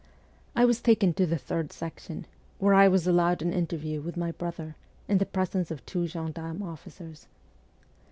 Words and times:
I 0.55 0.65
was 0.65 0.81
taken 0.81 1.13
to 1.13 1.27
the 1.27 1.37
Third 1.37 1.71
Section, 1.71 2.25
where 2.57 2.73
I 2.73 2.87
was 2.87 3.05
allowed 3.05 3.43
an 3.43 3.53
interview 3.53 4.01
with 4.01 4.17
my 4.17 4.31
brother, 4.31 4.75
in 5.07 5.19
the 5.19 5.27
presence 5.27 5.69
of 5.69 5.85
two 5.85 6.07
gendarme 6.07 6.63
officers. 6.63 7.27